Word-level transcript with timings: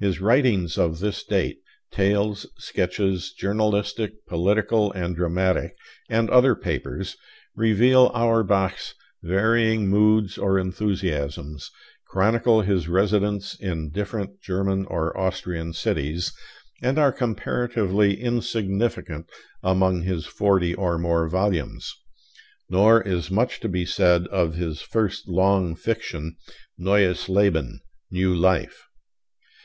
His 0.00 0.20
writings 0.20 0.78
of 0.78 0.98
this 0.98 1.22
date 1.22 1.60
tales, 1.92 2.44
sketches 2.58 3.32
journalistic, 3.32 4.26
political, 4.26 4.90
and 4.90 5.14
dramatic, 5.14 5.76
and 6.10 6.28
other 6.28 6.56
papers 6.56 7.16
reveal 7.54 8.06
Auerbach's 8.12 8.94
varying 9.22 9.86
moods 9.88 10.36
or 10.38 10.58
enthusiasms, 10.58 11.70
chronicle 12.08 12.62
his 12.62 12.88
residence 12.88 13.54
in 13.54 13.90
different 13.92 14.40
German 14.40 14.86
or 14.86 15.16
Austrian 15.16 15.72
cities, 15.72 16.32
and 16.82 16.98
are 16.98 17.12
comparatively 17.12 18.20
insignificant 18.20 19.30
among 19.62 20.02
his 20.02 20.26
forty 20.26 20.74
or 20.74 20.98
more 20.98 21.28
volumes. 21.28 21.94
Nor 22.68 23.02
is 23.02 23.30
much 23.30 23.60
to 23.60 23.68
be 23.68 23.86
said 23.86 24.26
of 24.32 24.56
his 24.56 24.80
first 24.82 25.28
long 25.28 25.76
fiction, 25.76 26.34
'Neues 26.76 27.28
Leben' 27.28 27.78
(New 28.10 28.34
Life). 28.34 28.88